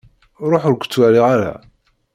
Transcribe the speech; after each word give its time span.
Ruḥ 0.49 0.63
ur-k 0.69 0.83
ttwaliɣ 0.85 1.25
ara! 1.33 1.53